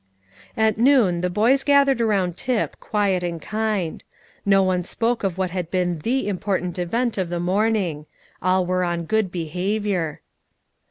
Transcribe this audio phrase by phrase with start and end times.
[0.57, 4.03] At noon the boys gathered around Tip, quiet and kind;
[4.47, 8.07] no one spoke of what had been the important event of the morning;
[8.41, 10.21] all were on good behaviour.